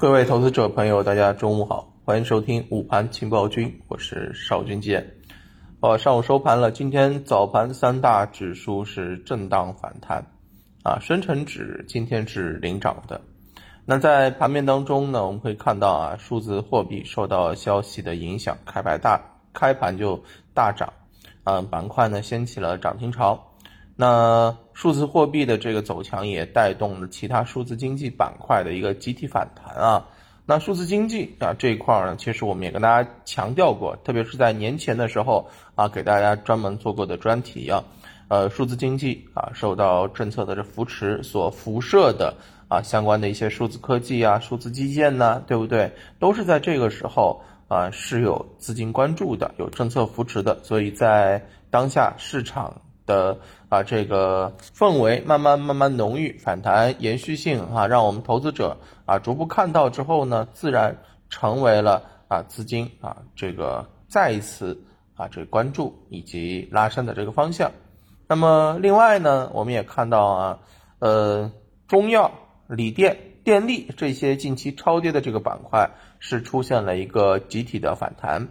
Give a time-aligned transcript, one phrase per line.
[0.00, 5.04] 各位投资者朋友，大家中午好，欢迎收听午盘情报君，我是邵军杰。
[5.80, 10.24] 呃，上午收盘了，今天早盘三大指数是震荡反弹，
[10.84, 13.20] 啊，深成指今天是领涨的。
[13.84, 19.20] 那在盘面当中呢，我们可以看到啊，数字货币受到消息的影响，开盘大
[19.52, 20.22] 开盘就
[20.54, 20.92] 大涨，
[21.42, 23.44] 嗯，板块呢掀起了涨停潮。
[24.00, 30.06] 那数字货币的这个走强也带动了其他数字经济板块的一个集体反弹啊。
[30.46, 37.82] 那数字经济啊这一块呢，其实我们也跟大家强调过，特别是在年前的时候啊，给大家专门做过的专题啊。
[38.28, 42.32] 呃，数字经济啊受到政策的这扶持所辐射的
[42.68, 45.90] 啊相关的一些数字科技啊、数字基建呢，对不对？
[46.20, 52.80] 都是在这个时候啊是有资金关注的、有政策扶持的，所以在当下市场。
[53.08, 53.38] 的
[53.70, 58.76] 啊，这个氛围慢慢慢慢浓郁，反弹延续性啊，让我们投资者
[59.06, 60.98] 啊逐步看到之后呢，自然
[61.30, 64.78] 成为了啊资金啊这个再一次
[65.16, 67.72] 啊这关注以及拉升的这个方向。
[68.28, 70.58] 那么另外呢，我们也看到啊，
[70.98, 71.50] 呃，
[71.86, 72.30] 中药、
[72.68, 78.48] 锂电、电力这些近期超跌的这个板块是出现了一个集体的反弹。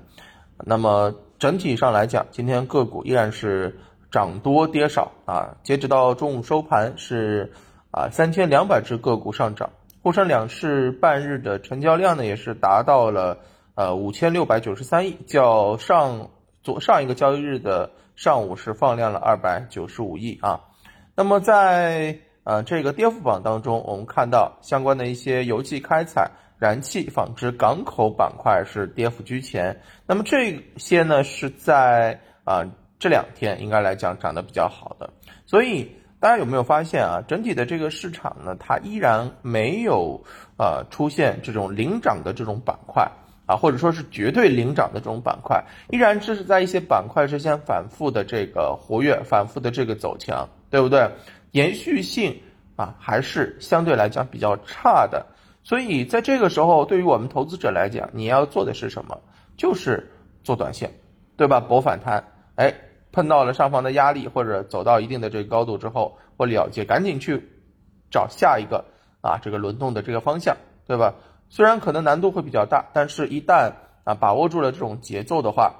[0.65, 3.79] 那么整体上来讲，今天个股依然是。
[4.09, 5.57] 涨多跌少啊！
[5.63, 7.51] 截止到中午收盘是
[7.91, 9.69] 啊三千两百只个股上涨，
[10.01, 13.37] 沪深两市半日的成交量呢也是达到了
[13.75, 16.29] 呃五千六百九十三亿，较上
[16.63, 20.61] 昨上一个交易日的上午是放量了二百九十五亿啊。
[21.13, 29.81] 那么在呃这个跌幅榜当中，我们看到相关的一些油气开采、燃气、纺织、港口板块是跌幅居前。
[30.05, 32.63] 那么这些呢是在啊。
[32.99, 35.09] 这两天应该来讲涨得比较好的，
[35.45, 37.21] 所以大家有没有发现啊？
[37.27, 40.19] 整体的这个市场呢，它依然没有
[40.57, 43.07] 呃出现这种领涨的这种板块
[43.45, 51.07] 啊，或者说是绝对领涨的这种板块，依然只是在一些板块之间反复的这个活跃，反复的这个走强，对不对？
[51.51, 52.35] 延续性
[52.75, 55.23] 啊还是相对来讲比较差的，
[55.63, 59.21] 所以在这个时候，对于我们投资者来讲，你要做的是什么？
[59.55, 60.11] 就是
[60.43, 60.91] 做短线，
[61.35, 61.59] 对吧？
[61.59, 62.23] 博反弹，
[62.55, 62.73] 哎。
[63.17, 67.49] 碰到了上方的压力，或者走到一定的这个高度之后，或了结，赶紧去
[68.11, 68.85] 找下一个
[69.21, 70.55] 啊这个轮动的这个方向，
[70.85, 71.15] 对吧？
[71.49, 73.71] 虽然可能难度会比较大，但是一旦
[74.03, 75.73] 啊把握住了这种节奏的话，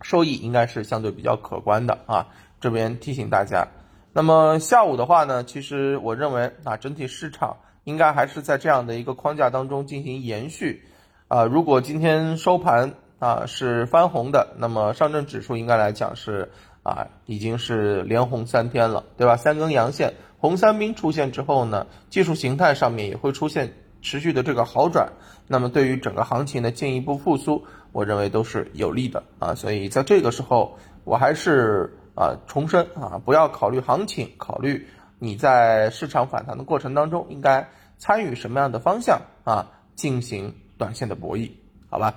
[0.00, 2.28] 收益应该是相对比较可观的啊。
[2.62, 3.68] 这边提醒大家。
[4.14, 10.82] 那么下午的话呢，其实我认为啊整体市场应该还是在这样的一个框架当中进行延续
[11.28, 11.44] 啊。
[11.44, 12.94] 如果今天收盘。
[13.18, 14.54] 啊，是翻红的。
[14.58, 16.50] 那么上证指数应该来讲是
[16.82, 19.36] 啊，已经是连红三天了，对吧？
[19.36, 25.12] 三根阳线，红三兵出现之后呢，技术形态上面也会出现持续的这个好转。
[25.46, 29.54] 那么对于整个行情的进一步复苏，我认为都是有利的啊。
[29.54, 34.86] 所以在这个时候，我还是啊重申啊，不要考虑行情，考虑
[35.18, 37.68] 你在市场反弹的过程当中应该
[37.98, 41.50] 参与什么样的方向啊，进行短线的博弈，
[41.90, 42.14] 好吧？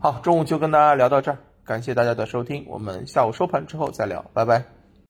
[0.00, 4.77] 好，中午就跟大家聊到这儿，感谢大家的收听，我们下午收盘之后再聊，拜拜。